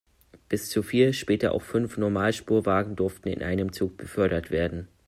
[0.49, 4.87] Bis zu vier, später auch fünf Normalspurwagen durften in einem Zug befördert werden.